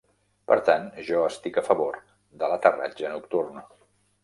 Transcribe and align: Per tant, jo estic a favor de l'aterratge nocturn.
Per 0.51 0.55
tant, 0.69 0.87
jo 1.09 1.19
estic 1.25 1.59
a 1.61 1.65
favor 1.69 2.01
de 2.41 2.51
l'aterratge 2.55 3.15
nocturn. 3.15 3.65